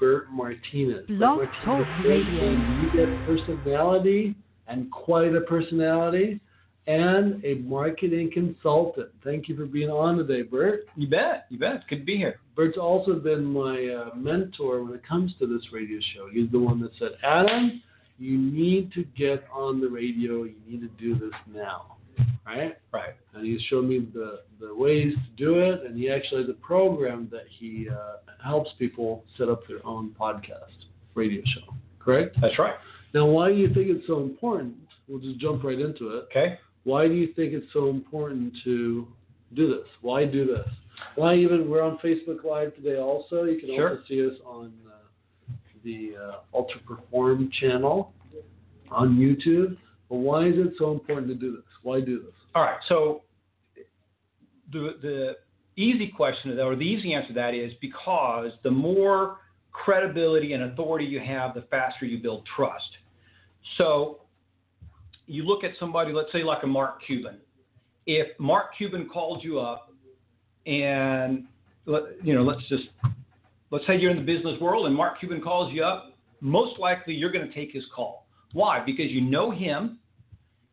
Bert 0.00 0.30
Martinez. 0.32 1.06
Blog 1.06 1.40
Bert 1.40 1.48
Talk 1.64 1.86
Martinez 1.86 2.20
is 2.22 2.26
Radio. 2.26 2.48
a 2.48 2.56
media 2.56 3.26
personality 3.26 4.34
and 4.70 4.90
quite 4.90 5.34
a 5.34 5.40
personality, 5.42 6.40
and 6.86 7.44
a 7.44 7.54
marketing 7.56 8.30
consultant. 8.32 9.08
Thank 9.22 9.48
you 9.48 9.56
for 9.56 9.66
being 9.66 9.90
on 9.90 10.16
today, 10.16 10.42
Bert. 10.42 10.86
You 10.96 11.08
bet. 11.08 11.46
You 11.50 11.58
bet. 11.58 11.86
Good 11.88 12.00
to 12.00 12.04
be 12.04 12.16
here. 12.16 12.40
Bert's 12.56 12.78
also 12.78 13.14
been 13.14 13.44
my 13.44 13.86
uh, 13.86 14.14
mentor 14.16 14.82
when 14.82 14.94
it 14.94 15.06
comes 15.06 15.32
to 15.38 15.46
this 15.46 15.72
radio 15.72 15.98
show. 16.14 16.28
He's 16.32 16.50
the 16.50 16.58
one 16.58 16.80
that 16.80 16.92
said, 16.98 17.12
Adam, 17.22 17.82
you 18.18 18.38
need 18.38 18.92
to 18.92 19.04
get 19.16 19.44
on 19.52 19.80
the 19.80 19.88
radio. 19.88 20.44
You 20.44 20.56
need 20.66 20.80
to 20.80 20.88
do 20.98 21.14
this 21.18 21.34
now. 21.52 21.96
Right? 22.56 22.76
Right. 22.92 23.14
And 23.34 23.46
he's 23.46 23.60
shown 23.70 23.88
me 23.88 24.08
the, 24.12 24.40
the 24.60 24.74
ways 24.74 25.14
to 25.14 25.44
do 25.44 25.60
it. 25.60 25.82
And 25.84 25.96
he 25.96 26.10
actually 26.10 26.42
has 26.42 26.50
a 26.50 26.60
program 26.60 27.28
that 27.30 27.44
he 27.48 27.88
uh, 27.88 28.16
helps 28.42 28.70
people 28.78 29.24
set 29.38 29.48
up 29.48 29.66
their 29.68 29.84
own 29.86 30.14
podcast, 30.20 30.86
radio 31.14 31.42
show. 31.54 31.74
Correct? 31.98 32.36
That's 32.40 32.58
right. 32.58 32.74
Now, 33.14 33.26
why 33.26 33.48
do 33.50 33.56
you 33.56 33.68
think 33.72 33.88
it's 33.88 34.06
so 34.06 34.20
important? 34.20 34.74
We'll 35.08 35.20
just 35.20 35.38
jump 35.38 35.64
right 35.64 35.78
into 35.78 36.16
it. 36.16 36.24
Okay. 36.30 36.58
Why 36.84 37.06
do 37.08 37.14
you 37.14 37.32
think 37.34 37.52
it's 37.52 37.66
so 37.72 37.88
important 37.88 38.54
to 38.64 39.06
do 39.54 39.68
this? 39.68 39.86
Why 40.00 40.24
do 40.24 40.46
this? 40.46 40.66
Why 41.14 41.34
even 41.34 41.68
we're 41.70 41.82
on 41.82 41.98
Facebook 41.98 42.44
Live 42.44 42.74
today 42.74 42.96
also. 42.98 43.44
You 43.44 43.58
can 43.58 43.70
Sure. 43.74 43.90
also 43.90 44.02
see 44.08 44.26
us 44.26 44.34
on 44.44 44.72
uh, 44.86 45.52
the 45.84 46.12
uh, 46.16 46.56
Ultra 46.56 46.80
Perform 46.86 47.50
channel 47.60 48.12
on 48.90 49.16
YouTube. 49.16 49.76
But 50.08 50.16
why 50.16 50.46
is 50.46 50.54
it 50.56 50.74
so 50.78 50.92
important 50.92 51.28
to 51.28 51.34
do 51.34 51.52
this? 51.52 51.64
Why 51.82 52.00
do 52.00 52.20
this? 52.20 52.34
All 52.54 52.62
right. 52.62 52.78
So 52.88 53.22
the 54.72 54.96
the 55.02 55.36
easy 55.76 56.08
question 56.08 56.50
to 56.50 56.56
that, 56.56 56.62
or 56.62 56.76
the 56.76 56.84
easy 56.84 57.14
answer 57.14 57.28
to 57.28 57.34
that 57.34 57.54
is 57.54 57.72
because 57.80 58.50
the 58.62 58.70
more 58.70 59.38
credibility 59.72 60.52
and 60.52 60.64
authority 60.64 61.04
you 61.04 61.20
have, 61.20 61.54
the 61.54 61.62
faster 61.62 62.04
you 62.04 62.18
build 62.18 62.46
trust. 62.56 62.90
So 63.78 64.22
you 65.26 65.44
look 65.44 65.62
at 65.64 65.72
somebody, 65.78 66.12
let's 66.12 66.32
say 66.32 66.42
like 66.42 66.64
a 66.64 66.66
Mark 66.66 67.00
Cuban. 67.06 67.38
If 68.06 68.38
Mark 68.38 68.76
Cuban 68.76 69.08
called 69.08 69.44
you 69.44 69.60
up 69.60 69.92
and 70.66 71.46
you 71.86 72.34
know, 72.34 72.42
let's 72.42 72.66
just 72.68 72.84
let's 73.70 73.86
say 73.86 73.96
you're 73.96 74.10
in 74.10 74.16
the 74.16 74.22
business 74.22 74.60
world 74.60 74.86
and 74.86 74.94
Mark 74.94 75.20
Cuban 75.20 75.40
calls 75.40 75.72
you 75.72 75.84
up, 75.84 76.14
most 76.40 76.78
likely 76.78 77.14
you're 77.14 77.32
going 77.32 77.46
to 77.46 77.54
take 77.54 77.72
his 77.72 77.84
call. 77.94 78.26
Why? 78.52 78.82
Because 78.84 79.10
you 79.10 79.20
know 79.20 79.50
him. 79.50 79.98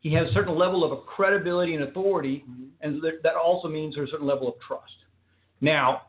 He 0.08 0.14
has 0.16 0.30
a 0.30 0.34
certain 0.34 0.58
level 0.58 0.90
of 0.90 1.06
credibility 1.06 1.76
and 1.76 1.84
authority, 1.84 2.46
mm-hmm. 2.50 2.64
and 2.82 3.02
th- 3.02 3.16
that 3.24 3.36
also 3.36 3.68
means 3.68 3.96
there's 3.96 4.08
a 4.08 4.12
certain 4.14 4.28
level 4.28 4.48
of 4.48 4.54
trust. 4.66 4.94
Now, 5.60 6.04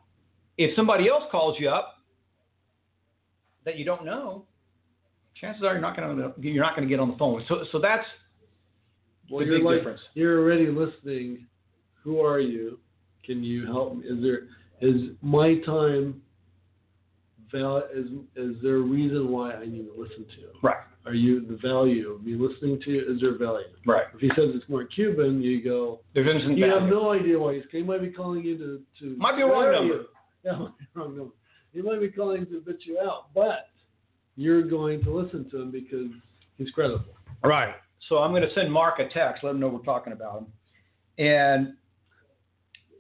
if 0.57 0.77
somebody 0.77 1.09
else 1.09 1.25
calls 1.33 1.57
you 1.59 1.69
up 1.69 1.97
that 3.65 3.77
you 3.77 3.85
don't 3.85 4.05
know, 4.05 4.45
chances 5.35 5.65
are 5.65 5.73
you're 5.73 5.81
not 5.81 5.97
going 5.97 6.17
to 6.17 6.33
you're 6.41 6.63
not 6.63 6.77
going 6.77 6.87
to 6.87 6.93
get 6.93 7.01
on 7.01 7.11
the 7.11 7.17
phone. 7.17 7.45
So, 7.49 7.65
so 7.73 7.81
that's 7.81 8.05
Well, 9.31 9.45
the 9.45 9.51
big 9.51 9.65
like 9.65 9.79
difference. 9.79 10.01
you're 10.15 10.41
already 10.41 10.67
listening. 10.67 11.47
Who 12.05 12.21
are 12.25 12.39
you? 12.39 12.79
Can 13.25 13.43
you 13.43 13.67
help 13.67 13.97
me? 13.97 14.05
Is 14.07 14.23
there 14.23 14.43
is 14.81 15.11
my 15.23 15.59
time 15.67 16.23
val 17.51 17.79
is 17.93 18.07
is 18.37 18.55
there 18.63 18.77
a 18.77 18.81
reason 18.81 19.29
why 19.29 19.55
I 19.55 19.67
need 19.67 19.87
to 19.87 20.01
listen 20.01 20.25
to 20.37 20.41
you? 20.41 20.51
Right, 20.63 20.77
Are 21.09 21.15
you 21.15 21.47
the 21.47 21.57
value 21.57 22.11
of 22.13 22.23
me 22.25 22.35
listening 22.35 22.81
to 22.85 22.91
you? 22.91 23.15
Is 23.15 23.21
there 23.21 23.37
value? 23.39 23.67
right. 23.87 24.07
If 24.15 24.21
he 24.21 24.29
says 24.29 24.51
it's 24.55 24.69
Mark 24.69 24.93
Cuban, 24.93 25.41
you 25.41 25.65
go. 25.65 26.01
There's 26.15 26.27
instant 26.27 26.59
You 26.59 26.67
have 26.67 26.83
no 26.83 27.13
idea 27.13 27.39
why 27.39 27.55
he's. 27.55 27.65
He 27.73 27.83
might 27.83 28.03
be 28.03 28.11
calling 28.11 28.45
you 28.45 28.59
to 28.59 28.81
to. 29.01 29.17
Might 29.17 29.37
be 29.37 29.43
a 29.43 29.47
wrong 29.47 29.73
number. 29.73 29.95
You. 29.95 30.05
Yeah, 30.45 30.53
wrong 30.95 31.17
number. 31.17 31.33
He 31.73 31.83
might 31.83 32.01
be 32.01 32.09
calling 32.11 32.47
to 32.47 32.61
bitch 32.61 32.87
you 32.87 33.01
out, 33.01 33.35
but 33.35 33.71
you're 34.37 34.63
going 34.63 35.03
to 35.03 35.11
listen 35.11 35.51
to 35.51 35.63
him 35.63 35.73
because 35.73 36.07
he's 36.57 36.71
credible. 36.71 37.05
Right. 37.43 37.75
So 38.09 38.19
I'm 38.19 38.31
going 38.31 38.43
to 38.43 38.55
send 38.55 38.73
Mark 38.73 39.01
a 39.01 39.09
text, 39.09 39.43
let 39.43 39.51
him 39.51 39.61
know 39.61 39.67
we're 39.69 39.81
talking 39.81 40.13
about 40.13 40.39
him. 40.39 40.47
And 41.19 41.75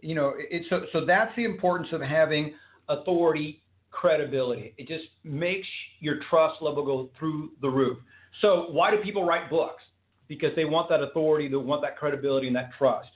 you 0.02 0.16
know, 0.16 0.32
it's 0.36 0.68
so, 0.68 0.86
so 0.92 1.04
that's 1.04 1.34
the 1.36 1.44
importance 1.44 1.88
of 1.92 2.00
having 2.00 2.54
authority, 2.88 3.62
credibility. 3.90 4.74
It 4.76 4.88
just 4.88 5.04
makes 5.24 5.66
your 6.00 6.16
trust 6.30 6.60
level 6.60 6.84
go 6.84 7.10
through 7.18 7.50
the 7.60 7.68
roof. 7.68 7.98
So 8.40 8.66
why 8.70 8.90
do 8.90 8.98
people 8.98 9.24
write 9.24 9.50
books? 9.50 9.82
Because 10.28 10.50
they 10.56 10.64
want 10.64 10.88
that 10.90 11.02
authority, 11.02 11.48
they 11.48 11.56
want 11.56 11.82
that 11.82 11.96
credibility 11.96 12.46
and 12.46 12.56
that 12.56 12.70
trust. 12.76 13.08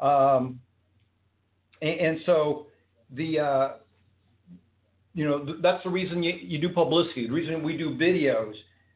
Um, 0.00 0.60
and, 1.82 2.00
and 2.00 2.18
so 2.26 2.66
the 3.12 3.38
uh, 3.38 3.68
you 5.14 5.26
know 5.26 5.44
th- 5.44 5.58
that's 5.62 5.82
the 5.84 5.90
reason 5.90 6.22
you, 6.22 6.34
you 6.40 6.58
do 6.58 6.68
publicity. 6.68 7.26
The 7.26 7.32
reason 7.32 7.62
we 7.62 7.76
do 7.76 7.96
videos. 7.96 8.54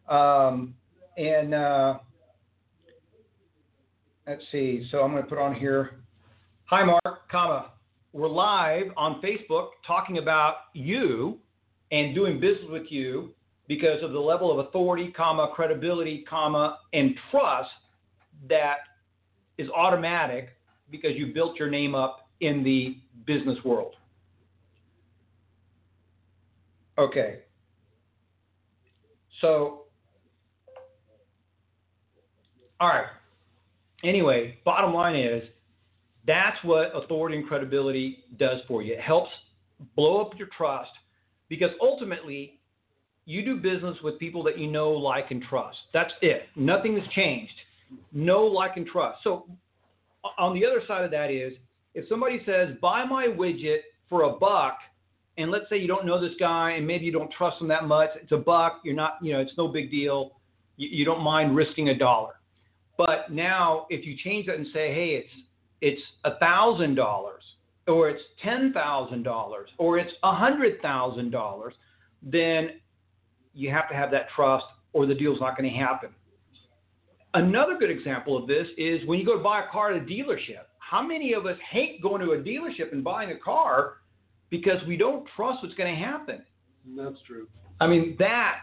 Um, 0.09 0.75
and 1.17 1.55
uh, 1.55 1.99
let's 4.27 4.43
see. 4.53 4.87
So 4.91 5.01
I'm 5.01 5.13
going 5.13 5.23
to 5.23 5.29
put 5.29 5.39
on 5.39 5.55
here. 5.55 6.01
Hi, 6.67 6.84
Mark, 6.84 7.29
comma. 7.31 7.74
We're 8.15 8.29
live 8.29 8.93
on 8.97 9.21
Facebook 9.21 9.71
talking 9.85 10.19
about 10.19 10.55
you 10.73 11.41
and 11.91 12.15
doing 12.15 12.39
business 12.39 12.71
with 12.71 12.85
you 12.89 13.35
because 13.67 14.05
of 14.05 14.13
the 14.13 14.21
level 14.21 14.53
of 14.53 14.69
authority, 14.69 15.11
comma, 15.11 15.51
credibility, 15.53 16.25
comma, 16.31 16.79
and 16.93 17.17
trust 17.33 17.71
that 18.49 18.77
is 19.59 19.69
automatic 19.71 20.51
because 20.93 21.17
you 21.17 21.35
built 21.35 21.59
your 21.59 21.69
name 21.69 21.97
up 21.97 22.29
in 22.39 22.63
the 22.63 22.99
business 23.27 23.59
world. 23.65 23.97
Okay. 26.97 27.41
So 29.41 29.87
all 32.79 32.91
right. 32.91 33.07
Anyway, 34.05 34.59
bottom 34.65 34.95
line 34.95 35.17
is 35.17 35.43
that's 36.27 36.57
what 36.62 36.93
authority 36.95 37.37
and 37.37 37.47
credibility 37.47 38.25
does 38.39 38.61
for 38.67 38.83
you. 38.83 38.95
It 38.95 39.01
helps 39.01 39.31
blow 39.97 40.21
up 40.21 40.39
your 40.39 40.49
trust 40.57 40.91
because 41.49 41.71
ultimately 41.81 42.59
you 43.27 43.45
do 43.45 43.57
business 43.57 43.97
with 44.03 44.19
people 44.19 44.43
that 44.45 44.59
you 44.59 44.71
know, 44.71 44.91
like, 44.91 45.31
and 45.31 45.43
trust. 45.43 45.79
That's 45.93 46.13
it. 46.23 46.43
Nothing 46.57 46.99
has 46.99 47.09
changed. 47.13 47.55
Know, 48.13 48.45
like, 48.45 48.77
and 48.77 48.87
trust. 48.87 49.19
So 49.25 49.47
on 50.39 50.55
the 50.55 50.65
other 50.65 50.83
side 50.87 51.05
of 51.05 51.11
that 51.11 51.31
is 51.31 51.53
if 51.95 52.09
somebody 52.09 52.43
says, 52.45 52.71
buy 52.81 53.05
my 53.05 53.27
widget 53.27 53.79
for 54.09 54.23
a 54.23 54.31
buck, 54.31 54.79
and 55.37 55.51
let's 55.51 55.69
say 55.69 55.77
you 55.77 55.89
don't 55.89 56.07
know 56.07 56.21
this 56.21 56.37
guy 56.39 56.73
and 56.73 56.87
maybe 56.87 57.05
you 57.05 57.13
don't 57.13 57.33
trust 57.33 57.61
him 57.61 57.69
that 57.69 57.84
much, 57.87 58.11
it's 58.21 58.33
a 58.33 58.37
buck, 58.37 58.81
you're 58.84 58.95
not, 58.95 59.19
you 59.21 59.33
know, 59.33 59.41
it's 59.41 59.53
no 59.59 59.69
big 59.69 59.91
deal. 59.91 60.33
You, 60.77 60.89
you 60.91 61.05
don't 61.05 61.23
mind 61.23 61.57
risking 61.57 61.89
a 61.89 61.99
dollar. 61.99 62.34
But 62.97 63.33
now, 63.33 63.87
if 63.91 64.07
you 64.07 64.17
change 64.23 64.47
that 64.47 64.55
and 64.55 64.67
say, 64.73 64.95
"Hey, 64.95 65.17
it's 65.17 65.45
it's 65.89 66.05
a 66.25 66.33
thousand 66.39 66.95
dollars, 66.95 67.45
or 67.87 68.09
it's 68.09 68.22
ten 68.43 68.72
thousand 68.72 69.22
dollars, 69.22 69.69
or 69.78 69.99
it's 69.99 70.15
a 70.22 70.34
hundred 70.34 70.81
thousand 70.81 71.31
dollars," 71.31 71.75
then 72.22 72.81
you 73.53 73.71
have 73.71 73.89
to 73.91 73.95
have 73.95 74.11
that 74.11 74.27
trust, 74.34 74.65
or 74.95 75.06
the 75.06 75.15
deal's 75.15 75.41
not 75.41 75.56
going 75.56 75.71
to 75.71 75.77
happen. 75.77 76.11
Another 77.34 77.77
good 77.78 77.91
example 77.91 78.37
of 78.37 78.47
this 78.47 78.67
is 78.78 79.06
when 79.09 79.19
you 79.19 79.27
go 79.27 79.37
to 79.37 79.43
buy 79.43 79.59
a 79.65 79.69
car 79.71 79.93
at 79.93 80.03
a 80.03 80.05
dealership. 80.05 80.65
How 80.78 81.03
many 81.03 81.34
of 81.34 81.47
us 81.47 81.59
hate 81.71 82.01
going 82.01 82.21
to 82.21 82.33
a 82.33 82.39
dealership 82.39 82.93
and 82.93 83.03
buying 83.03 83.31
a 83.33 83.39
car 83.39 83.95
because 84.51 84.81
we 84.87 84.97
don't 84.97 85.27
trust 85.37 85.59
what's 85.62 85.75
going 85.75 85.93
to 85.95 86.01
happen? 86.01 86.45
That's 86.97 87.21
true. 87.27 87.49
I 87.81 87.87
mean, 87.89 88.15
that 88.19 88.62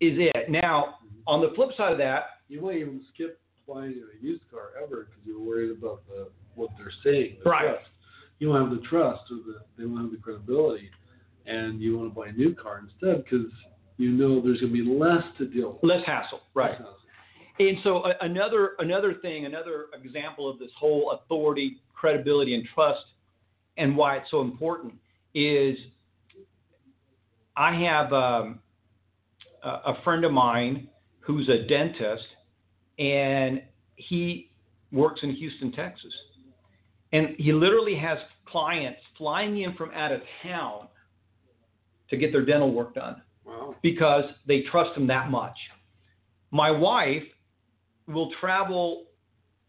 is 0.00 0.14
it. 0.18 0.50
Now, 0.50 0.96
on 1.26 1.40
the 1.40 1.52
flip 1.54 1.70
side 1.76 1.92
of 1.92 1.98
that, 1.98 2.22
You 2.48 2.62
might 2.62 2.76
even 2.76 3.02
skip 3.12 3.38
buying 3.68 3.92
a 3.92 4.24
used 4.24 4.42
car 4.50 4.70
ever 4.82 5.04
because 5.04 5.22
you're 5.26 5.40
worried 5.40 5.70
about 5.70 6.00
the 6.08 6.28
what 6.58 6.70
they're 6.76 6.92
saying. 7.04 7.38
the 7.42 7.50
Right. 7.50 7.68
trust. 7.68 7.86
You 8.38 8.48
don't 8.52 8.70
have 8.70 8.80
the 8.80 8.86
trust 8.86 9.22
or 9.30 9.36
the 9.36 9.60
they 9.76 9.84
don't 9.84 9.96
have 9.96 10.10
the 10.10 10.16
credibility, 10.18 10.90
and 11.46 11.80
you 11.80 11.98
want 11.98 12.12
to 12.12 12.20
buy 12.20 12.28
a 12.28 12.32
new 12.32 12.54
car 12.54 12.80
instead 12.84 13.24
because 13.24 13.50
you 13.96 14.10
know 14.10 14.40
there's 14.40 14.60
going 14.60 14.72
to 14.72 14.84
be 14.84 14.88
less 14.88 15.24
to 15.38 15.46
deal 15.46 15.78
with. 15.80 15.90
less 15.90 16.04
hassle, 16.06 16.40
right? 16.54 16.70
Less 16.72 16.78
hassle. 16.78 16.94
And 17.60 17.78
so 17.82 18.04
a, 18.04 18.12
another 18.20 18.72
another 18.78 19.14
thing, 19.14 19.46
another 19.46 19.86
example 20.00 20.48
of 20.48 20.58
this 20.58 20.70
whole 20.78 21.12
authority, 21.12 21.80
credibility, 21.94 22.54
and 22.54 22.64
trust, 22.74 23.04
and 23.76 23.96
why 23.96 24.16
it's 24.18 24.30
so 24.30 24.40
important 24.40 24.94
is 25.34 25.76
I 27.56 27.74
have 27.82 28.12
um, 28.12 28.60
a, 29.64 29.68
a 29.68 30.02
friend 30.04 30.24
of 30.24 30.32
mine 30.32 30.88
who's 31.20 31.48
a 31.48 31.66
dentist, 31.66 32.24
and 32.98 33.62
he 33.96 34.50
works 34.92 35.20
in 35.22 35.32
Houston, 35.34 35.72
Texas, 35.72 36.12
and 37.12 37.34
he 37.38 37.52
literally 37.52 37.96
has 37.96 38.18
clients 38.46 39.00
flying 39.16 39.60
in 39.60 39.74
from 39.74 39.90
out 39.92 40.12
of 40.12 40.20
town 40.42 40.88
to 42.10 42.16
get 42.16 42.32
their 42.32 42.44
dental 42.44 42.72
work 42.72 42.94
done 42.94 43.20
Wow. 43.44 43.74
because 43.82 44.24
they 44.46 44.62
trust 44.62 44.96
him 44.96 45.06
that 45.08 45.30
much. 45.30 45.56
My 46.50 46.70
wife 46.70 47.22
will 48.06 48.30
travel 48.40 49.04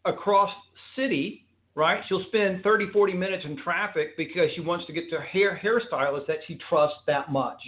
across 0.06 0.50
city, 0.96 1.46
right? 1.76 2.02
She'll 2.08 2.24
spend 2.26 2.64
30, 2.64 2.92
40 2.92 3.14
minutes 3.14 3.44
in 3.46 3.58
traffic 3.58 4.16
because 4.18 4.50
she 4.56 4.62
wants 4.62 4.86
to 4.88 4.94
get 4.94 5.10
to 5.10 5.18
a 5.18 5.22
hair 5.22 5.60
hairstylist 5.62 6.28
that 6.28 6.38
she 6.48 6.58
trusts 6.70 7.00
that 7.08 7.32
much. 7.32 7.62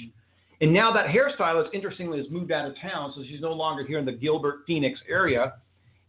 And 0.62 0.72
now 0.72 0.94
that 0.94 1.08
hairstylist, 1.08 1.70
interestingly, 1.74 2.20
has 2.20 2.30
moved 2.30 2.52
out 2.52 2.68
of 2.68 2.76
town, 2.80 3.12
so 3.16 3.24
she's 3.28 3.42
no 3.42 3.52
longer 3.52 3.86
here 3.86 4.00
in 4.00 4.06
the 4.06 4.12
Gilbert, 4.12 4.60
Phoenix 4.68 5.00
area. 5.10 5.54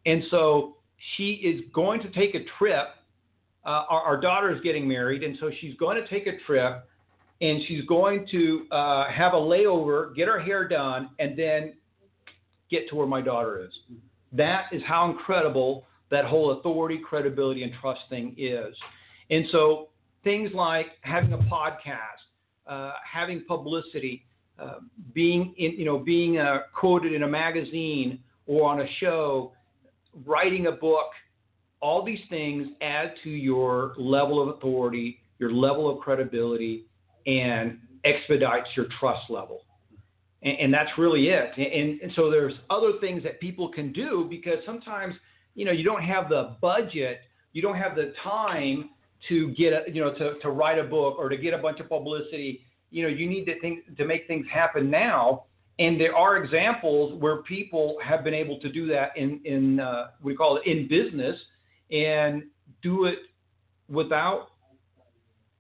And 0.04 0.22
so 0.30 0.76
she 1.16 1.32
is 1.32 1.62
going 1.72 2.02
to 2.02 2.10
take 2.10 2.34
a 2.34 2.44
trip. 2.58 2.88
Uh, 3.64 3.84
our, 3.88 4.00
our 4.02 4.20
daughter 4.20 4.54
is 4.54 4.60
getting 4.62 4.88
married, 4.88 5.22
and 5.22 5.36
so 5.40 5.50
she's 5.60 5.74
going 5.76 5.96
to 5.96 6.08
take 6.08 6.26
a 6.26 6.38
trip 6.46 6.84
and 7.42 7.60
she's 7.66 7.84
going 7.86 8.26
to 8.30 8.66
uh, 8.70 9.10
have 9.10 9.32
a 9.32 9.36
layover, 9.36 10.14
get 10.14 10.28
her 10.28 10.38
hair 10.38 10.66
done, 10.66 11.10
and 11.18 11.36
then 11.36 11.74
get 12.70 12.88
to 12.88 12.94
where 12.94 13.06
my 13.06 13.20
daughter 13.20 13.64
is. 13.64 13.72
That 14.32 14.66
is 14.72 14.80
how 14.86 15.10
incredible 15.10 15.84
that 16.10 16.24
whole 16.24 16.52
authority, 16.52 17.00
credibility, 17.04 17.64
and 17.64 17.72
trust 17.80 18.00
thing 18.08 18.36
is. 18.38 18.74
And 19.30 19.44
so 19.50 19.88
things 20.22 20.50
like 20.54 20.86
having 21.00 21.32
a 21.32 21.38
podcast, 21.38 22.22
uh, 22.68 22.92
having 23.10 23.44
publicity, 23.46 24.24
uh, 24.58 24.74
being 25.12 25.52
in, 25.58 25.72
you 25.72 25.84
know, 25.84 25.98
being 25.98 26.38
uh, 26.38 26.60
quoted 26.74 27.12
in 27.12 27.24
a 27.24 27.28
magazine 27.28 28.20
or 28.46 28.70
on 28.70 28.82
a 28.82 28.86
show, 29.00 29.52
writing 30.24 30.68
a 30.68 30.72
book, 30.72 31.10
all 31.82 32.04
these 32.04 32.20
things 32.30 32.68
add 32.80 33.12
to 33.24 33.28
your 33.28 33.94
level 33.98 34.40
of 34.40 34.56
authority, 34.56 35.18
your 35.38 35.52
level 35.52 35.90
of 35.90 35.98
credibility, 35.98 36.86
and 37.26 37.78
expedites 38.04 38.68
your 38.76 38.86
trust 38.98 39.28
level. 39.28 39.62
And, 40.42 40.56
and 40.58 40.74
that's 40.74 40.90
really 40.96 41.28
it. 41.28 41.50
And, 41.56 42.00
and 42.00 42.12
so 42.14 42.30
there's 42.30 42.54
other 42.70 42.92
things 43.00 43.22
that 43.24 43.40
people 43.40 43.68
can 43.68 43.92
do 43.92 44.26
because 44.30 44.58
sometimes, 44.64 45.16
you 45.54 45.64
know, 45.64 45.72
you 45.72 45.84
don't 45.84 46.02
have 46.02 46.28
the 46.28 46.56
budget, 46.60 47.22
you 47.52 47.60
don't 47.60 47.76
have 47.76 47.96
the 47.96 48.14
time 48.22 48.90
to 49.28 49.50
get 49.50 49.72
a, 49.72 49.82
you 49.92 50.00
know, 50.00 50.14
to, 50.14 50.38
to 50.40 50.50
write 50.50 50.78
a 50.78 50.84
book 50.84 51.16
or 51.18 51.28
to 51.28 51.36
get 51.36 51.52
a 51.52 51.58
bunch 51.58 51.80
of 51.80 51.88
publicity. 51.88 52.62
You 52.90 53.02
know, 53.02 53.08
you 53.08 53.28
need 53.28 53.44
to 53.46 53.58
think 53.60 53.96
to 53.96 54.04
make 54.04 54.26
things 54.28 54.46
happen 54.52 54.88
now. 54.88 55.44
And 55.78 56.00
there 56.00 56.14
are 56.14 56.36
examples 56.36 57.20
where 57.20 57.42
people 57.42 57.96
have 58.04 58.22
been 58.22 58.34
able 58.34 58.60
to 58.60 58.70
do 58.70 58.86
that 58.88 59.16
in, 59.16 59.40
in 59.44 59.80
uh, 59.80 60.08
we 60.22 60.36
call 60.36 60.58
it 60.58 60.66
in 60.66 60.86
business 60.86 61.36
and 61.92 62.44
do 62.82 63.04
it 63.04 63.18
without 63.88 64.48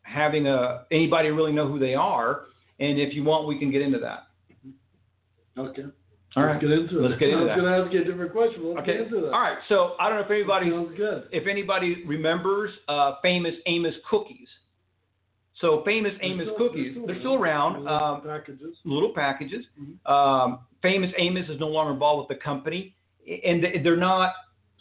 having 0.02 0.46
a 0.46 0.84
anybody 0.90 1.28
really 1.30 1.52
know 1.52 1.68
who 1.68 1.78
they 1.78 1.94
are. 1.94 2.42
And 2.80 2.98
if 2.98 3.14
you 3.14 3.22
want, 3.22 3.46
we 3.46 3.58
can 3.58 3.70
get 3.70 3.82
into 3.82 3.98
that. 4.00 4.24
Okay. 5.58 5.82
All 6.34 6.44
right. 6.44 6.52
Let's 6.54 6.62
get 6.62 6.72
into 6.72 6.98
it. 7.04 7.08
Let's 7.08 7.20
get 7.20 7.28
into 7.28 7.42
I 7.44 7.44
was 7.56 7.60
going 7.60 7.72
to 7.72 7.84
ask 7.86 7.92
you 7.92 8.00
a 8.00 8.04
different 8.04 8.32
question. 8.32 8.64
Let's 8.74 8.80
Okay. 8.80 8.92
get 8.98 9.00
into 9.06 9.20
that. 9.20 9.32
All 9.32 9.40
right. 9.40 9.58
So 9.68 9.94
I 10.00 10.08
don't 10.08 10.18
know 10.18 10.24
if 10.24 10.30
anybody 10.30 11.26
if 11.30 11.46
anybody 11.46 12.04
remembers 12.06 12.70
uh, 12.88 13.16
famous 13.22 13.54
Amos 13.66 13.94
cookies. 14.08 14.48
So 15.60 15.82
famous 15.84 16.12
They're 16.20 16.30
Amos 16.30 16.46
still- 16.46 16.56
cookies, 16.68 16.96
they're 17.06 17.18
still 17.20 17.34
around. 17.34 17.84
Little 17.84 17.94
Um, 17.98 18.22
packages. 18.22 18.76
little 18.84 19.10
packages. 19.14 19.64
Mhm. 19.80 20.10
Um, 20.10 20.60
famous 20.80 21.12
Amos 21.18 21.48
is 21.48 21.60
no 21.60 21.68
longer 21.68 21.92
involved 21.92 22.26
with 22.28 22.36
the 22.36 22.42
company, 22.42 22.96
and 23.44 23.62
they're 23.84 23.96
not 23.96 24.32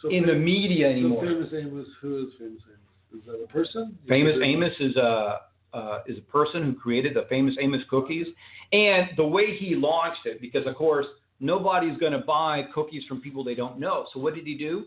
So 0.02 0.10
in 0.10 0.26
the 0.26 0.34
media 0.34 0.86
so 0.86 0.90
anymore. 0.90 1.24
famous 1.24 1.48
Amos, 1.54 1.86
who 2.00 2.26
is 2.26 2.32
famous 2.38 2.60
Amos? 2.66 3.20
Is 3.20 3.26
that 3.26 3.42
a 3.42 3.46
person? 3.46 3.96
Famous 4.08 4.34
Is 4.34 4.40
it- 4.40 4.44
Amos 4.44 4.72
is 4.80 4.96
a 4.96 5.40
uh, 5.72 6.02
is 6.06 6.18
a 6.18 6.32
person 6.32 6.62
who 6.64 6.74
created 6.74 7.14
the 7.14 7.24
famous 7.30 7.54
Amos 7.58 7.80
cookies, 7.88 8.26
and 8.72 9.08
the 9.16 9.26
way 9.26 9.56
he 9.56 9.74
launched 9.74 10.26
it, 10.26 10.38
because 10.40 10.66
of 10.66 10.74
course 10.74 11.06
nobody's 11.40 11.96
going 11.98 12.12
to 12.12 12.18
buy 12.18 12.64
cookies 12.74 13.02
from 13.08 13.20
people 13.20 13.42
they 13.42 13.54
don't 13.54 13.80
know. 13.80 14.06
So 14.12 14.20
what 14.20 14.34
did 14.34 14.46
he 14.46 14.56
do? 14.56 14.84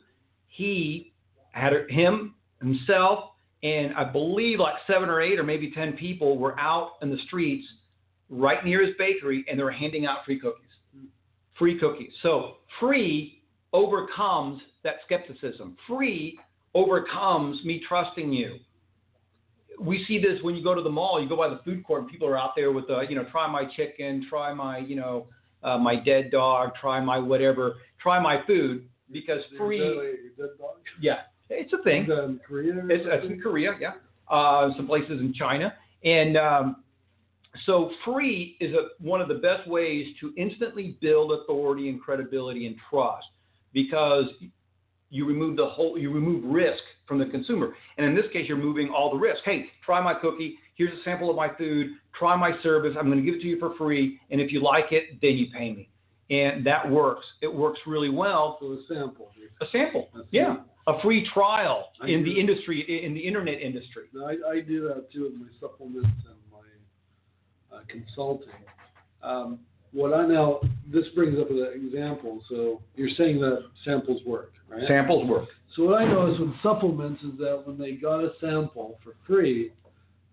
He 0.47 1.11
had 1.51 1.73
him 1.89 2.35
himself 2.61 3.31
and 3.63 3.95
I 3.95 4.03
believe 4.03 4.59
like 4.59 4.75
seven 4.85 5.09
or 5.09 5.21
eight 5.21 5.39
or 5.39 5.43
maybe 5.43 5.71
ten 5.71 5.93
people 5.93 6.37
were 6.37 6.57
out 6.59 6.93
in 7.01 7.09
the 7.09 7.17
streets 7.25 7.65
right 8.29 8.63
near 8.63 8.85
his 8.85 8.95
bakery, 8.97 9.43
and 9.49 9.59
they 9.59 9.63
were 9.63 9.71
handing 9.71 10.05
out 10.05 10.19
free 10.25 10.39
cookies. 10.39 10.61
Free 11.57 11.79
cookies. 11.79 12.11
So 12.21 12.57
free 12.79 13.34
overcomes 13.75 14.61
that 14.83 14.95
skepticism. 15.05 15.77
Free 15.87 16.39
overcomes 16.73 17.63
me 17.63 17.81
trusting 17.87 18.31
you 18.31 18.59
we 19.79 20.05
see 20.07 20.19
this 20.19 20.41
when 20.41 20.55
you 20.55 20.63
go 20.63 20.73
to 20.73 20.81
the 20.81 20.89
mall. 20.89 21.21
You 21.21 21.27
go 21.27 21.37
by 21.37 21.49
the 21.49 21.59
food 21.63 21.83
court, 21.83 22.03
and 22.03 22.11
people 22.11 22.27
are 22.27 22.37
out 22.37 22.51
there 22.55 22.71
with, 22.71 22.89
uh, 22.89 23.01
you 23.01 23.15
know, 23.15 23.25
try 23.31 23.47
my 23.47 23.65
chicken, 23.75 24.25
try 24.29 24.53
my, 24.53 24.79
you 24.79 24.95
know, 24.95 25.27
uh, 25.63 25.77
my 25.77 25.95
dead 25.95 26.31
dog, 26.31 26.71
try 26.79 26.99
my 26.99 27.17
whatever, 27.17 27.75
try 28.01 28.19
my 28.19 28.41
food 28.45 28.87
because 29.11 29.41
free. 29.57 29.79
dead? 30.37 30.49
Yeah, 31.01 31.17
it's 31.49 31.73
a 31.73 31.83
thing. 31.83 32.03
in 32.03 32.39
Korea? 32.47 32.73
It's, 32.89 33.05
it's 33.07 33.31
in 33.31 33.41
Korea, 33.41 33.73
yeah. 33.79 33.93
Uh, 34.29 34.69
some 34.75 34.87
places 34.87 35.19
in 35.19 35.33
China, 35.33 35.73
and 36.03 36.35
um, 36.35 36.77
so 37.67 37.91
free 38.03 38.57
is 38.59 38.73
a, 38.73 38.87
one 39.03 39.21
of 39.21 39.27
the 39.27 39.35
best 39.35 39.67
ways 39.67 40.07
to 40.19 40.33
instantly 40.35 40.97
build 40.99 41.31
authority 41.31 41.89
and 41.89 42.01
credibility 42.01 42.65
and 42.65 42.75
trust 42.89 43.27
because 43.75 44.25
you 45.11 45.27
remove 45.27 45.57
the 45.57 45.67
whole, 45.67 45.99
you 45.99 46.11
remove 46.11 46.43
risk 46.51 46.81
from 47.07 47.19
the 47.19 47.25
consumer, 47.27 47.75
and 47.97 48.07
in 48.07 48.15
this 48.15 48.25
case, 48.33 48.47
you're 48.47 48.57
moving 48.57 48.89
all 48.89 49.11
the 49.11 49.17
risk. 49.17 49.41
Hey, 49.45 49.67
try 49.85 50.01
my 50.01 50.15
cookie. 50.15 50.57
Here's 50.73 50.97
a 50.99 51.03
sample 51.03 51.29
of 51.29 51.35
my 51.35 51.49
food. 51.55 51.91
Try 52.17 52.35
my 52.35 52.53
service. 52.63 52.95
I'm 52.97 53.05
going 53.05 53.19
to 53.19 53.23
give 53.23 53.35
it 53.35 53.41
to 53.41 53.47
you 53.47 53.59
for 53.59 53.75
free, 53.77 54.19
and 54.31 54.41
if 54.41 54.51
you 54.51 54.63
like 54.63 54.91
it, 54.91 55.21
then 55.21 55.37
you 55.37 55.47
pay 55.55 55.71
me, 55.71 55.89
and 56.31 56.65
that 56.65 56.89
works. 56.89 57.25
It 57.43 57.53
works 57.53 57.79
really 57.85 58.09
well. 58.09 58.57
So 58.59 58.71
a 58.71 58.79
sample. 58.87 59.29
A 59.61 59.65
sample, 59.71 60.09
yeah, 60.31 60.57
a 60.87 61.01
free 61.01 61.25
trial 61.33 61.91
I 62.01 62.07
in 62.07 62.25
the 62.25 62.37
industry, 62.37 62.81
in 63.05 63.13
the 63.13 63.21
internet 63.21 63.61
industry. 63.61 64.03
No, 64.13 64.25
I, 64.25 64.35
I 64.51 64.59
do 64.59 64.85
that 64.89 65.09
too 65.13 65.23
with 65.23 65.35
my 65.35 65.47
supplements 65.61 66.09
and 66.27 66.35
my 66.51 67.77
uh, 67.77 67.81
consulting. 67.87 68.49
Um, 69.23 69.59
what 69.95 70.13
I 70.13 70.27
now, 70.27 70.59
this 70.91 71.05
brings 71.15 71.39
up 71.39 71.49
an 71.49 71.71
example. 71.73 72.41
So 72.49 72.81
you're 72.95 73.09
saying 73.17 73.39
that 73.39 73.63
samples 73.85 74.21
work, 74.25 74.51
right? 74.67 74.83
Samples 74.87 75.27
work. 75.27 75.47
So 75.75 75.85
what 75.85 76.01
I 76.01 76.05
noticed 76.05 76.41
with 76.41 76.51
supplements 76.61 77.23
is 77.23 77.37
that 77.39 77.63
when 77.65 77.77
they 77.77 77.93
got 77.93 78.19
a 78.23 78.31
sample 78.41 78.99
for 79.03 79.13
free, 79.25 79.71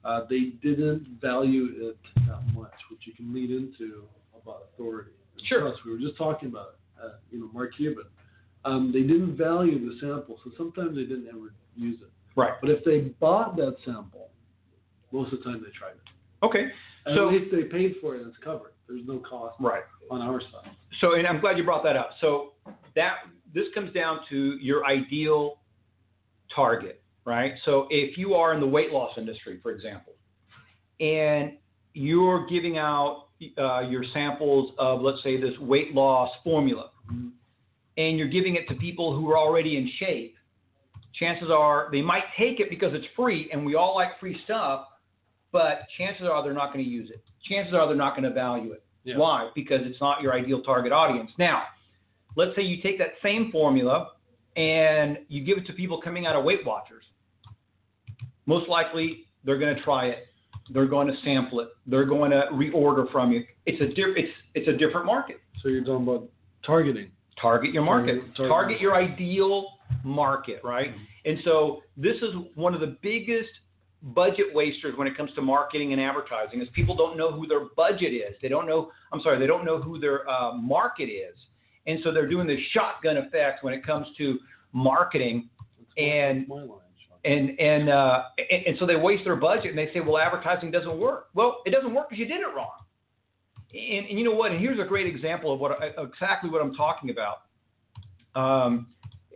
uh, 0.05 0.23
they 0.29 0.53
didn't 0.63 1.07
value 1.21 1.69
it 1.91 1.97
that 2.27 2.43
much, 2.55 2.75
which 2.91 3.01
you 3.07 3.13
can 3.15 3.33
lead 3.33 3.51
into 3.51 4.03
about 4.41 4.65
authority. 4.75 5.13
and 5.39 5.47
Sure. 5.47 5.61
trust. 5.61 5.85
We 5.85 5.93
were 5.93 5.99
just 5.99 6.17
talking 6.17 6.49
about 6.49 6.75
it. 6.75 7.03
Uh, 7.05 7.13
you 7.31 7.39
know, 7.41 7.49
Mark 7.53 7.75
Cuban. 7.77 8.05
Um, 8.65 8.93
they 8.93 9.03
didn't 9.03 9.37
value 9.37 9.79
the 9.89 9.99
sample, 9.99 10.39
so 10.45 10.51
sometimes 10.57 10.95
they 10.97 11.05
didn't 11.05 11.29
ever 11.29 11.53
use 11.77 12.01
it. 12.01 12.11
Right. 12.37 12.55
But 12.61 12.71
if 12.71 12.85
they 12.85 13.01
bought 13.21 13.57
that 13.57 13.77
sample, 13.85 14.31
most 15.13 15.33
of 15.33 15.39
the 15.39 15.45
time 15.45 15.63
they 15.65 15.71
tried 15.71 15.93
it. 15.93 16.45
Okay. 16.45 16.71
And 17.07 17.17
So- 17.17 17.29
at 17.29 17.35
least 17.35 17.51
they 17.53 17.65
paid 17.65 17.97
for 18.01 18.15
it 18.17 18.21
and 18.23 18.29
it's 18.29 18.39
covered. 18.39 18.73
There's 18.93 19.07
no 19.07 19.19
cost 19.19 19.57
Right. 19.59 19.85
on 20.11 20.21
our 20.21 20.41
side. 20.41 20.71
So, 21.01 21.15
and 21.15 21.27
I'm 21.27 21.41
glad 21.41 21.57
you 21.57 21.65
brought 21.65 21.83
that 21.85 21.97
up. 21.97 22.11
So 22.21 22.53
that 22.95 23.19
this 23.55 23.67
comes 23.75 23.93
down 23.93 24.21
to 24.29 24.59
your 24.61 24.85
ideal 24.85 25.59
target, 26.55 27.03
right? 27.25 27.55
So 27.65 27.87
if 27.91 28.19
you 28.19 28.35
are 28.35 28.53
in 28.53 28.61
the 28.61 28.67
weight 28.67 28.93
loss 28.93 29.17
industry, 29.17 29.59
for 29.63 29.71
example, 29.71 30.15
and 31.01 31.57
you're 31.95 32.47
giving 32.47 32.79
out 32.79 33.29
uh, 33.59 33.81
your 33.81 34.05
samples 34.13 34.73
of, 34.79 35.01
let's 35.01 35.23
say, 35.23 35.41
this 35.41 35.59
weight 35.59 35.95
loss 35.95 36.31
formula, 36.45 36.91
and 37.97 38.19
you're 38.19 38.29
giving 38.29 38.57
it 38.57 38.69
to 38.69 38.75
people 38.75 39.15
who 39.15 39.31
are 39.31 39.39
already 39.39 39.77
in 39.77 39.91
shape, 39.99 40.37
chances 41.15 41.51
are 41.51 41.89
they 41.91 42.03
might 42.03 42.25
take 42.39 42.61
it 42.61 42.69
because 42.71 42.95
it's 42.95 43.07
free, 43.17 43.49
and 43.53 43.65
we 43.65 43.75
all 43.75 43.95
like 43.95 44.19
free 44.21 44.39
stuff, 44.45 44.87
but 45.51 45.87
chances 45.99 46.27
are 46.31 46.43
they're 46.43 46.55
not 46.55 46.73
going 46.73 46.85
to 46.85 46.91
use 46.91 47.11
it. 47.11 47.23
Chances 47.49 47.75
are 47.75 47.87
they're 47.87 47.97
not 47.97 48.13
going 48.17 48.25
to 48.25 48.33
value 48.33 48.73
it. 48.73 48.85
Yeah. 49.05 49.19
Why? 49.19 49.51
Because 49.55 49.81
it's 49.85 50.01
not 50.01 50.23
your 50.23 50.33
ideal 50.35 50.63
target 50.63 50.93
audience. 50.93 51.31
Now, 51.39 51.65
let's 52.37 52.55
say 52.55 52.63
you 52.63 52.83
take 52.83 52.99
that 52.99 53.13
same 53.23 53.51
formula 53.51 54.11
and 54.57 55.19
you 55.29 55.45
give 55.45 55.59
it 55.59 55.67
to 55.67 55.73
people 55.73 56.01
coming 56.01 56.27
out 56.27 56.37
of 56.37 56.45
Weight 56.45 56.65
Watchers. 56.65 57.05
Most 58.47 58.69
likely, 58.69 59.25
they're 59.45 59.59
going 59.59 59.75
to 59.75 59.83
try 59.83 60.07
it. 60.07 60.27
They're 60.71 60.87
going 60.87 61.09
to 61.09 61.15
sample 61.25 61.61
it. 61.61 61.69
They're 61.87 62.05
going 62.05 62.31
to 62.31 62.49
reorder 62.53 63.11
from 63.11 63.33
you. 63.33 63.45
It's 63.67 63.81
a 63.81 63.87
diff- 63.89 64.17
it's 64.17 64.33
it's 64.55 64.69
a 64.69 64.73
different 64.73 65.07
market. 65.07 65.41
So 65.63 65.69
you're 65.69 65.85
talking 65.85 66.07
about 66.09 66.29
targeting. 66.65 67.11
Target 67.41 67.73
your 67.73 67.83
market. 67.83 68.15
Target- 68.15 68.37
target. 68.37 68.51
Target 68.51 68.81
your 68.81 68.95
ideal 68.95 69.67
market, 70.05 70.61
right? 70.63 70.91
Mm-hmm. 70.91 71.03
And 71.25 71.39
so 71.45 71.83
this 71.97 72.17
is 72.17 72.35
one 72.55 72.75
of 72.75 72.81
the 72.81 72.97
biggest 73.03 73.51
budget 74.03 74.47
wasters 74.53 74.97
when 74.97 75.07
it 75.07 75.17
comes 75.17 75.33
to 75.35 75.43
marketing 75.43 75.93
and 75.93 76.01
advertising 76.03 76.61
is 76.61 76.69
people 76.73 76.97
don't 76.97 77.17
know 77.17 77.31
who 77.33 77.47
their 77.47 77.67
budget 77.77 78.13
is. 78.13 78.35
They 78.43 78.49
don't 78.49 78.67
know, 78.67 78.91
I'm 79.13 79.21
sorry, 79.21 79.39
they 79.39 79.47
don't 79.47 79.65
know 79.65 79.81
who 79.81 79.99
their 79.99 80.29
uh, 80.29 80.55
market 80.55 81.05
is. 81.05 81.37
And 81.87 82.01
so 82.03 82.13
they're 82.13 82.29
doing 82.29 82.47
this 82.47 82.61
shotgun 82.73 83.17
effect 83.17 83.63
when 83.65 83.75
it 83.75 83.85
comes 83.87 84.07
to 84.19 84.39
marketing 84.73 85.49
And- 85.97 86.49
line. 86.49 86.79
And 87.25 87.51
and, 87.61 87.89
uh, 87.89 88.25
and 88.51 88.67
and 88.67 88.77
so 88.81 88.85
they 88.85 88.97
waste 88.97 89.23
their 89.23 89.37
budget 89.37 89.67
and 89.67 89.79
they 89.79 89.93
say, 89.95 90.01
well, 90.01 90.19
advertising 90.19 90.73
doesn't 90.73 90.99
work. 90.99 91.29
Well, 91.35 91.59
it 91.65 91.71
doesn't 91.71 91.95
work 91.95 92.11
because 92.11 92.19
you 92.19 92.27
did 92.27 92.41
it 92.41 92.53
wrong. 92.53 92.73
And, 93.73 94.07
and 94.09 94.19
you 94.19 94.25
know 94.25 94.35
what? 94.35 94.51
And 94.51 94.61
here's 94.61 94.81
a 94.81 94.85
great 94.85 95.07
example 95.07 95.53
of 95.55 95.61
what 95.61 95.79
exactly 95.97 96.51
what 96.51 96.61
I'm 96.61 96.75
talking 96.75 97.11
about. 97.11 97.43
Um, 98.35 98.89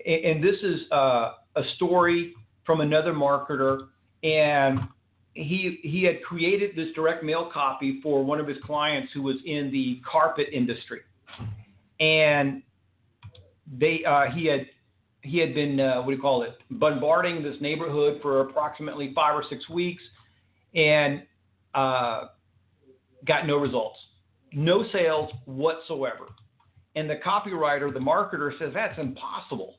and, 0.05 0.25
and 0.25 0.43
this 0.43 0.57
is 0.65 0.91
uh, 0.91 1.35
a 1.55 1.63
story 1.77 2.35
from 2.65 2.81
another 2.81 3.13
marketer, 3.13 3.87
and 4.27 4.81
he 5.35 5.79
he 5.83 6.03
had 6.03 6.23
created 6.23 6.75
this 6.75 6.89
direct 6.95 7.23
mail 7.23 7.51
copy 7.53 8.01
for 8.03 8.25
one 8.25 8.41
of 8.41 8.49
his 8.49 8.59
clients 8.65 9.13
who 9.13 9.23
was 9.23 9.37
in 9.45 9.71
the 9.71 10.01
carpet 10.11 10.49
industry, 10.53 11.01
and 12.01 12.63
they 13.79 14.05
uh, 14.05 14.25
he 14.35 14.47
had 14.47 14.67
he 15.23 15.39
had 15.39 15.55
been 15.55 15.79
uh, 15.79 15.99
what 15.99 16.07
do 16.07 16.17
you 16.17 16.21
call 16.21 16.43
it 16.43 16.57
bombarding 16.71 17.43
this 17.43 17.57
neighborhood 17.61 18.19
for 18.23 18.41
approximately 18.41 19.13
five 19.15 19.35
or 19.35 19.45
six 19.49 19.69
weeks, 19.69 20.03
and 20.75 21.23
uh, 21.75 22.25
got 23.27 23.47
no 23.47 23.59
results, 23.59 23.99
no 24.53 24.85
sales 24.93 25.31
whatsoever. 25.45 26.27
And 26.97 27.11
the 27.11 27.17
copywriter, 27.17 27.93
the 27.93 28.01
marketer 28.01 28.59
says 28.59 28.73
that's 28.73 28.99
impossible. 28.99 29.77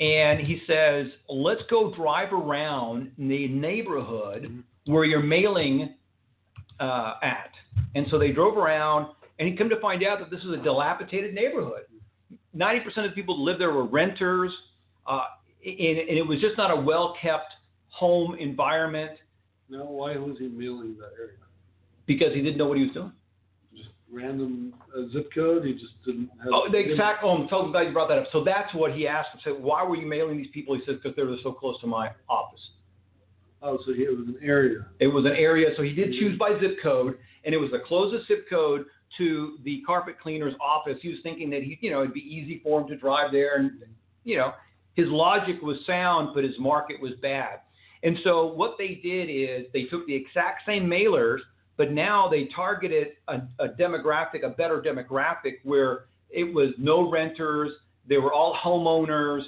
And 0.00 0.40
he 0.40 0.62
says, 0.66 1.06
let's 1.28 1.60
go 1.68 1.94
drive 1.94 2.32
around 2.32 3.12
the 3.18 3.48
neighborhood 3.48 4.64
where 4.86 5.04
you're 5.04 5.22
mailing 5.22 5.94
uh, 6.80 7.14
at. 7.22 7.50
And 7.94 8.06
so 8.10 8.18
they 8.18 8.32
drove 8.32 8.56
around, 8.56 9.12
and 9.38 9.46
he 9.48 9.56
come 9.56 9.68
to 9.68 9.78
find 9.80 10.02
out 10.02 10.18
that 10.20 10.30
this 10.30 10.40
is 10.40 10.52
a 10.52 10.56
dilapidated 10.56 11.34
neighborhood. 11.34 11.82
90% 12.56 12.86
of 12.98 13.04
the 13.04 13.08
people 13.10 13.36
that 13.36 13.42
lived 13.42 13.60
there 13.60 13.72
were 13.72 13.84
renters, 13.84 14.50
uh, 15.06 15.24
and, 15.64 15.98
and 15.98 16.18
it 16.18 16.26
was 16.26 16.40
just 16.40 16.56
not 16.56 16.70
a 16.70 16.80
well 16.80 17.14
kept 17.20 17.52
home 17.88 18.34
environment 18.36 19.18
Now, 19.68 19.84
why 19.84 20.16
was 20.16 20.36
he 20.38 20.48
mailing 20.48 20.96
that 20.98 21.10
area? 21.18 21.36
because 22.06 22.34
he 22.34 22.40
didn't 22.40 22.56
know 22.56 22.66
what 22.66 22.76
he 22.76 22.84
was 22.84 22.92
doing. 22.92 23.12
Random 24.12 24.74
uh, 24.96 25.02
zip 25.12 25.30
code. 25.34 25.64
He 25.64 25.74
just 25.74 26.02
didn't 26.04 26.30
have. 26.42 26.52
Oh, 26.52 26.68
the 26.70 26.78
exact. 26.78 27.20
Oh, 27.22 27.30
I'm 27.30 27.48
so 27.48 27.70
glad 27.70 27.86
you 27.86 27.92
brought 27.92 28.08
that 28.08 28.18
up. 28.18 28.26
So 28.32 28.42
that's 28.42 28.74
what 28.74 28.92
he 28.92 29.06
asked. 29.06 29.28
Said, 29.44 29.54
why 29.60 29.84
were 29.84 29.96
you 29.96 30.06
mailing 30.06 30.36
these 30.36 30.50
people? 30.52 30.74
He 30.74 30.82
says, 30.84 30.96
because 31.02 31.16
they 31.16 31.22
were 31.22 31.36
so 31.42 31.52
close 31.52 31.80
to 31.80 31.86
my 31.86 32.10
office. 32.28 32.60
Oh, 33.62 33.78
so 33.86 33.92
he, 33.92 34.02
it 34.02 34.16
was 34.16 34.26
an 34.26 34.38
area. 34.42 34.86
It 34.98 35.06
was 35.06 35.26
an 35.26 35.32
area, 35.32 35.68
so 35.76 35.82
he 35.82 35.92
did 35.92 36.12
choose 36.14 36.38
by 36.38 36.58
zip 36.60 36.78
code, 36.82 37.18
and 37.44 37.54
it 37.54 37.58
was 37.58 37.70
the 37.70 37.80
closest 37.86 38.26
zip 38.26 38.48
code 38.48 38.86
to 39.18 39.58
the 39.64 39.82
carpet 39.86 40.16
cleaner's 40.20 40.54
office. 40.60 40.98
He 41.02 41.08
was 41.08 41.18
thinking 41.22 41.50
that 41.50 41.62
he, 41.62 41.78
you 41.80 41.90
know, 41.90 42.00
it'd 42.00 42.14
be 42.14 42.20
easy 42.20 42.60
for 42.64 42.80
him 42.80 42.88
to 42.88 42.96
drive 42.96 43.32
there, 43.32 43.56
and 43.56 43.72
you 44.24 44.38
know, 44.38 44.52
his 44.94 45.08
logic 45.08 45.62
was 45.62 45.76
sound, 45.86 46.30
but 46.34 46.42
his 46.42 46.58
market 46.58 47.00
was 47.00 47.12
bad. 47.22 47.60
And 48.02 48.18
so 48.24 48.46
what 48.46 48.76
they 48.78 49.00
did 49.02 49.26
is 49.26 49.66
they 49.72 49.84
took 49.84 50.06
the 50.06 50.14
exact 50.14 50.62
same 50.66 50.86
mailers, 50.86 51.38
but 51.80 51.92
now 51.92 52.28
they 52.28 52.46
targeted 52.54 53.12
a, 53.28 53.36
a 53.58 53.68
demographic, 53.68 54.44
a 54.44 54.50
better 54.50 54.82
demographic, 54.82 55.60
where 55.62 56.04
it 56.28 56.44
was 56.44 56.74
no 56.76 57.10
renters, 57.10 57.72
they 58.06 58.18
were 58.18 58.34
all 58.34 58.54
homeowners, 58.62 59.40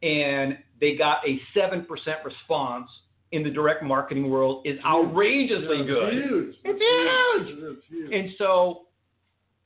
and 0.00 0.56
they 0.80 0.94
got 0.94 1.16
a 1.26 1.40
seven 1.52 1.84
percent 1.84 2.18
response 2.24 2.88
in 3.32 3.42
the 3.42 3.50
direct 3.50 3.82
marketing 3.82 4.30
world 4.30 4.64
is 4.64 4.78
outrageously 4.86 5.84
good. 5.84 6.12
Huge. 6.12 6.54
It's 6.62 6.78
huge. 6.78 7.58
It's 7.58 7.86
huge. 7.88 8.12
And 8.14 8.30
so 8.38 8.82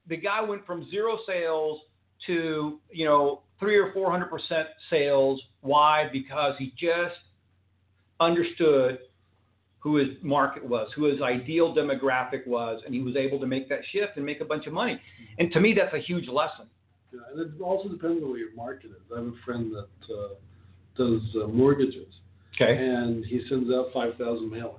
the 0.09 0.17
guy 0.17 0.41
went 0.41 0.65
from 0.65 0.89
zero 0.91 1.19
sales 1.27 1.81
to, 2.27 2.81
you 2.91 3.05
know, 3.05 3.43
three 3.61 3.77
or 3.77 3.93
four 3.93 4.11
hundred 4.11 4.31
percent 4.31 4.69
sales. 4.89 5.43
Why? 5.61 6.09
Because 6.11 6.55
he 6.59 6.73
just 6.79 7.17
understood 8.19 9.01
who 9.85 9.97
his 9.97 10.09
market 10.23 10.67
was, 10.67 10.89
who 10.97 11.05
his 11.05 11.21
ideal 11.21 11.75
demographic 11.75 12.47
was, 12.47 12.81
and 12.87 12.95
he 12.95 13.03
was 13.03 13.17
able 13.17 13.39
to 13.39 13.47
make 13.47 13.69
that 13.69 13.81
shift 13.93 14.17
and 14.17 14.25
make 14.25 14.41
a 14.41 14.45
bunch 14.45 14.67
of 14.67 14.73
money. 14.73 14.99
And 15.39 15.53
to 15.53 15.61
me, 15.61 15.75
that's 15.79 15.93
a 15.93 15.99
huge 15.99 16.27
lesson. 16.27 16.67
Yeah, 17.13 17.21
and 17.31 17.41
it 17.55 17.61
also 17.61 17.91
depends 17.91 18.23
on 18.23 18.31
what 18.31 18.39
your 18.39 18.55
market 18.57 18.87
is. 18.87 19.03
I 19.15 19.19
have 19.19 19.27
a 19.27 19.33
friend 19.45 19.71
that 19.75 20.15
uh, 20.15 20.29
does 20.97 21.21
uh, 21.37 21.49
mortgages, 21.49 22.07
Okay. 22.57 22.79
and 22.83 23.27
he 23.27 23.43
sends 23.51 23.71
out 23.71 23.89
5,000 23.93 24.51
mailers. 24.51 24.73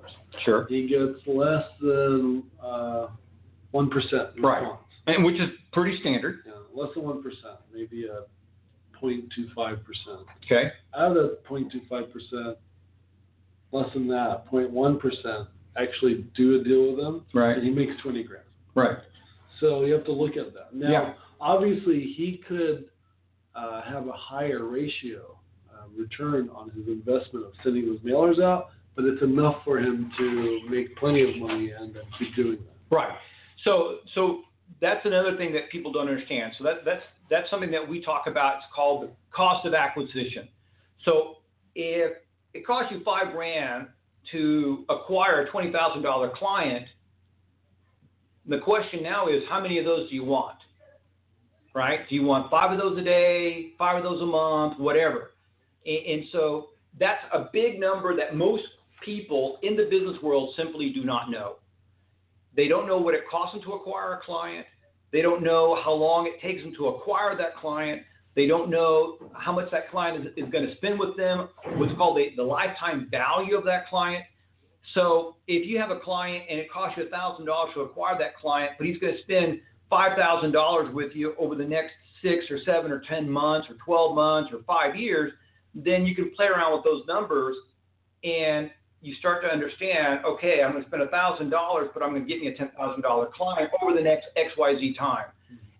Sure. 0.43 0.65
He 0.69 0.88
gets 0.88 1.19
less 1.27 1.65
than 1.79 2.43
uh, 2.63 3.07
1% 3.75 3.93
response. 3.93 4.33
Right. 4.39 4.63
And 5.05 5.24
which 5.24 5.35
is 5.35 5.50
pretty 5.71 6.00
standard. 6.01 6.39
Yeah, 6.47 6.53
less 6.74 6.89
than 6.95 7.03
1%, 7.03 7.21
maybe 7.71 8.07
a 8.07 8.24
0.25%. 9.00 9.77
Okay. 10.45 10.71
Out 10.97 11.15
of 11.15 11.15
that 11.15 11.45
0.25%, 11.45 12.55
less 13.75 13.91
than 13.94 14.08
that, 14.08 14.46
0.1% 14.51 15.48
actually 15.77 16.25
do 16.36 16.60
a 16.60 16.63
deal 16.63 16.88
with 16.88 16.98
them, 16.98 17.25
Right. 17.34 17.58
and 17.58 17.63
he 17.63 17.70
makes 17.70 17.94
20 18.01 18.24
grand. 18.24 18.46
Right. 18.75 18.98
So 19.60 19.84
you 19.86 19.94
have 19.94 20.05
to 20.05 20.12
look 20.12 20.38
at 20.38 20.53
that. 20.53 20.74
Now, 20.74 20.89
Yeah. 20.91 21.13
obviously, 21.39 22.13
he 22.13 22.38
could 22.38 22.89
uh, 23.55 23.82
have 23.84 24.08
a 24.08 24.12
higher 24.12 24.63
ratio 24.65 25.38
uh, 25.74 25.88
return 25.96 26.50
on 26.50 26.70
his 26.72 26.88
investment 26.88 27.46
of 27.46 27.53
sending 27.63 27.86
those 27.86 28.00
mailers 28.00 28.41
out, 28.41 28.70
but 28.96 29.05
it's 29.05 29.22
enough 29.22 29.63
for 29.63 29.77
him 29.79 30.12
to 30.17 30.60
make 30.70 30.96
plenty 30.98 31.22
of 31.29 31.36
money 31.38 31.72
and 31.72 31.96
uh, 31.96 32.01
keep 32.20 32.34
doing 32.36 32.58
that. 32.58 32.96
Right. 32.96 33.17
So 33.63 34.00
so 34.13 34.41
that's 34.82 35.05
another 35.05 35.38
thing 35.38 35.53
that 35.53 35.70
people 35.72 35.91
don't 35.91 36.10
understand. 36.10 36.53
So 36.58 36.63
that 36.65 36.84
that's 36.84 37.03
that's 37.29 37.50
something 37.50 37.72
that 37.72 37.88
we 37.88 38.01
talk 38.03 38.27
about. 38.27 38.58
It's 38.58 38.65
called 38.75 39.03
the 39.03 39.10
cost 39.32 39.65
of 39.65 39.74
acquisition. 39.74 40.48
So 41.05 41.38
if 41.75 42.12
it 42.55 42.65
costs 42.65 42.91
you 42.91 43.03
five 43.03 43.33
grand 43.33 43.88
to 44.31 44.85
acquire 44.89 45.41
a 45.41 45.51
twenty 45.51 45.71
thousand 45.71 46.01
dollar 46.01 46.31
client, 46.35 46.88
the 48.47 48.59
question 48.59 49.03
now 49.03 49.27
is 49.27 49.43
how 49.50 49.62
many 49.62 49.77
of 49.77 49.85
those 49.85 50.09
do 50.09 50.15
you 50.15 50.24
want? 50.24 50.57
Right? 51.74 52.07
Do 52.07 52.15
you 52.15 52.24
want 52.24 52.50
five 52.50 52.71
of 52.71 52.77
those 52.77 52.97
a 52.97 53.03
day, 53.03 53.74
five 53.77 53.97
of 53.97 54.03
those 54.03 54.21
a 54.21 54.25
month, 54.25 54.79
whatever? 54.79 55.31
And, 55.85 56.05
and 56.05 56.24
so 56.31 56.69
that's 56.97 57.21
a 57.33 57.50
big 57.51 57.77
number 57.77 58.15
that 58.15 58.35
most 58.35 58.63
people 59.03 59.59
in 59.62 59.75
the 59.75 59.83
business 59.83 60.15
world 60.24 60.53
simply 60.55 60.91
do 60.91 61.03
not 61.03 61.29
know. 61.29 61.57
They 62.55 62.69
don't 62.69 62.88
know 62.88 62.97
what 62.97 63.13
it 63.13 63.24
costs 63.29 63.53
them 63.53 63.63
to 63.63 63.74
acquire 63.74 64.13
a 64.13 64.21
client. 64.21 64.65
They 65.12 65.21
don't 65.21 65.43
know 65.43 65.77
how 65.83 65.91
long 65.91 66.25
it 66.25 66.41
takes 66.41 66.63
them 66.63 66.74
to 66.77 66.88
acquire 66.88 67.38
that 67.38 67.57
client. 67.57 68.03
They 68.35 68.47
don't 68.47 68.69
know 68.69 69.17
how 69.33 69.53
much 69.53 69.71
that 69.71 69.89
client 69.89 70.25
is, 70.25 70.33
is 70.35 70.51
going 70.51 70.67
to 70.67 70.75
spend 70.75 70.99
with 70.99 71.15
them, 71.15 71.49
what's 71.75 71.95
called 71.95 72.17
the, 72.17 72.31
the 72.35 72.43
lifetime 72.43 73.07
value 73.09 73.57
of 73.57 73.63
that 73.65 73.87
client. 73.87 74.25
So 74.93 75.37
if 75.47 75.67
you 75.67 75.79
have 75.79 75.89
a 75.89 75.99
client 75.99 76.43
and 76.49 76.59
it 76.59 76.71
costs 76.71 76.97
you 76.97 77.05
$1,000 77.05 77.73
to 77.73 77.81
acquire 77.81 78.17
that 78.19 78.35
client, 78.37 78.73
but 78.77 78.85
he's 78.87 78.97
going 78.97 79.15
to 79.15 79.21
spend 79.23 79.61
$5,000 79.91 80.93
with 80.93 81.15
you 81.15 81.33
over 81.39 81.55
the 81.55 81.65
next 81.65 81.93
six 82.21 82.45
or 82.49 82.59
seven 82.65 82.91
or 82.91 83.01
10 83.07 83.29
months 83.29 83.67
or 83.69 83.75
12 83.85 84.15
months 84.15 84.51
or 84.53 84.61
five 84.63 84.95
years, 84.95 85.31
then 85.73 86.05
you 86.05 86.15
can 86.15 86.31
play 86.35 86.47
around 86.47 86.73
with 86.73 86.83
those 86.83 87.03
numbers 87.07 87.55
and 88.23 88.69
you 89.01 89.13
start 89.15 89.43
to 89.43 89.49
understand, 89.49 90.25
okay, 90.25 90.63
I'm 90.63 90.71
going 90.71 90.83
to 90.83 90.89
spend 90.89 91.03
$1,000, 91.07 91.93
but 91.93 92.03
I'm 92.03 92.09
going 92.09 92.25
to 92.25 92.27
get 92.27 92.41
me 92.41 92.47
a 92.47 92.55
$10,000 92.55 93.31
client 93.33 93.71
over 93.81 93.95
the 93.95 94.01
next 94.01 94.27
XYZ 94.35 94.97
time. 94.97 95.25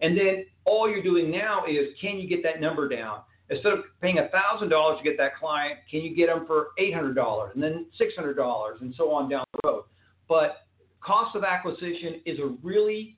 And 0.02 0.18
then 0.18 0.46
all 0.66 0.90
you're 0.90 1.04
doing 1.04 1.32
now 1.32 1.64
is 1.66 1.90
can 2.00 2.18
you 2.18 2.28
get 2.28 2.44
that 2.44 2.60
number 2.60 2.90
down? 2.90 3.20
Instead 3.50 3.74
of 3.74 3.80
paying 4.02 4.18
$1,000 4.18 4.98
to 4.98 5.04
get 5.04 5.18
that 5.18 5.36
client, 5.36 5.78
can 5.90 6.02
you 6.02 6.16
get 6.16 6.28
them 6.28 6.48
for 6.48 6.70
$800 6.80 7.54
and 7.54 7.62
then 7.62 7.86
$600 8.00 8.82
and 8.82 8.94
so 8.98 9.12
on 9.12 9.30
down 9.30 9.46
the 9.54 9.70
road? 9.70 9.84
But 10.28 10.66
cost 11.02 11.36
of 11.36 11.44
acquisition 11.44 12.22
is 12.26 12.40
a 12.40 12.56
really 12.64 13.18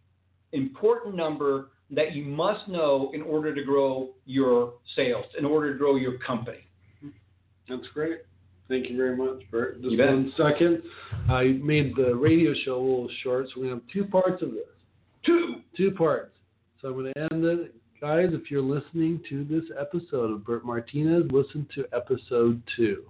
important 0.51 1.15
number 1.15 1.69
that 1.91 2.13
you 2.13 2.25
must 2.25 2.67
know 2.67 3.11
in 3.13 3.21
order 3.21 3.55
to 3.55 3.63
grow 3.63 4.09
your 4.25 4.73
sales, 4.95 5.25
in 5.37 5.45
order 5.45 5.71
to 5.71 5.79
grow 5.79 5.95
your 5.95 6.17
company. 6.19 6.67
That's 7.69 7.87
great. 7.93 8.19
Thank 8.67 8.89
you 8.89 8.97
very 8.97 9.15
much, 9.15 9.43
Bert. 9.49 9.81
Just 9.81 9.97
one 9.97 10.33
second. 10.35 10.83
I 11.29 11.57
made 11.63 11.95
the 11.95 12.13
radio 12.13 12.53
show 12.65 12.75
a 12.75 12.79
little 12.79 13.09
short, 13.23 13.47
so 13.55 13.61
to 13.61 13.69
have 13.69 13.81
two 13.91 14.03
parts 14.05 14.41
of 14.41 14.51
this. 14.51 14.67
Two. 15.25 15.61
Two 15.77 15.91
parts. 15.91 16.31
So 16.81 16.89
I'm 16.89 16.93
going 16.93 17.13
to 17.13 17.27
end 17.31 17.45
it. 17.45 17.75
Guys, 17.99 18.29
if 18.31 18.51
you're 18.51 18.61
listening 18.61 19.19
to 19.29 19.43
this 19.45 19.63
episode 19.79 20.31
of 20.31 20.45
Bert 20.45 20.63
Martinez, 20.63 21.23
listen 21.31 21.67
to 21.73 21.85
episode 21.91 22.61
two. 22.75 23.05